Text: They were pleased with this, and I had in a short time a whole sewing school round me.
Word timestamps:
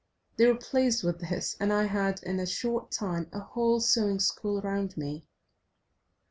They 0.35 0.47
were 0.47 0.55
pleased 0.57 1.03
with 1.03 1.19
this, 1.19 1.55
and 1.59 1.71
I 1.71 1.83
had 1.83 2.23
in 2.23 2.39
a 2.39 2.47
short 2.47 2.89
time 2.89 3.29
a 3.31 3.39
whole 3.39 3.79
sewing 3.79 4.17
school 4.19 4.59
round 4.59 4.97
me. 4.97 5.27